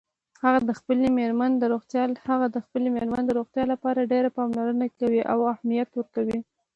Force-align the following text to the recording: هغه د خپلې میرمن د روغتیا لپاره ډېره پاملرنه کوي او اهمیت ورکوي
هغه 0.43 0.59
د 0.69 0.71
خپلې 2.63 2.91
میرمن 2.97 3.21
د 3.27 3.31
روغتیا 3.39 3.63
لپاره 3.73 4.09
ډېره 4.11 4.29
پاملرنه 4.37 4.87
کوي 4.99 5.21
او 5.31 5.39
اهمیت 5.55 5.89
ورکوي 5.93 6.39